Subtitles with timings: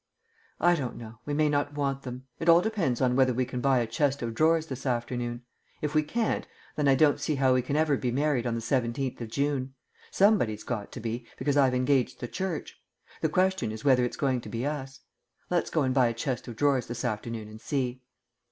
[0.59, 1.19] "I don't know.
[1.27, 2.25] We may not want them.
[2.39, 5.43] It all depends on whether we can buy a chest of drawers this afternoon.
[5.79, 8.61] If we can't, then I don't see how we can ever be married on the
[8.61, 9.75] seventeenth of June.
[10.09, 12.81] Somebody's got to be, because I've engaged the church.
[13.21, 15.01] The question is whether it's going to be us.
[15.51, 18.01] Let's go and buy a chest of drawers this afternoon, and see."